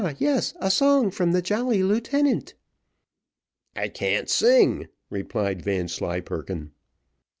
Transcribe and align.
yes, 0.17 0.55
a 0.59 0.71
song 0.71 1.11
from 1.11 1.31
the 1.31 1.43
jolly 1.43 1.83
lieutenant." 1.83 2.55
"I 3.75 3.87
can't 3.87 4.27
sing," 4.31 4.87
replied 5.11 5.61
Vanslyperken. 5.61 6.71